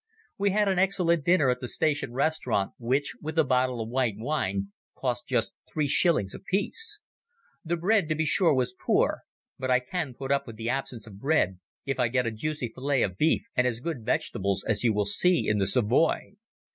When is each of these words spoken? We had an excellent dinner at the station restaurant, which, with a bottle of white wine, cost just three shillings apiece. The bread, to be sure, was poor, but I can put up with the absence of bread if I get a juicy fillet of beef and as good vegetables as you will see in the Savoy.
We 0.39 0.49
had 0.49 0.67
an 0.67 0.79
excellent 0.79 1.23
dinner 1.23 1.51
at 1.51 1.59
the 1.59 1.67
station 1.67 2.11
restaurant, 2.11 2.71
which, 2.79 3.13
with 3.21 3.37
a 3.37 3.43
bottle 3.43 3.79
of 3.79 3.87
white 3.89 4.15
wine, 4.17 4.71
cost 4.95 5.27
just 5.27 5.53
three 5.71 5.87
shillings 5.87 6.33
apiece. 6.33 7.01
The 7.63 7.77
bread, 7.77 8.09
to 8.09 8.15
be 8.15 8.25
sure, 8.25 8.55
was 8.55 8.73
poor, 8.73 9.19
but 9.59 9.69
I 9.69 9.79
can 9.79 10.15
put 10.15 10.31
up 10.31 10.47
with 10.47 10.55
the 10.55 10.69
absence 10.69 11.05
of 11.05 11.19
bread 11.19 11.59
if 11.85 11.99
I 11.99 12.07
get 12.07 12.25
a 12.25 12.31
juicy 12.31 12.71
fillet 12.73 13.03
of 13.03 13.15
beef 13.15 13.43
and 13.55 13.67
as 13.67 13.79
good 13.79 14.03
vegetables 14.03 14.63
as 14.67 14.83
you 14.83 14.91
will 14.91 15.05
see 15.05 15.47
in 15.47 15.59
the 15.59 15.67
Savoy. 15.67 16.33